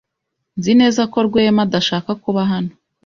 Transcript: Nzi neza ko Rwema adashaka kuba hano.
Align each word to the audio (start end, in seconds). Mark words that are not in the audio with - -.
Nzi 0.57 0.71
neza 0.81 1.01
ko 1.11 1.17
Rwema 1.27 1.61
adashaka 1.67 2.11
kuba 2.23 2.41
hano. 2.51 2.73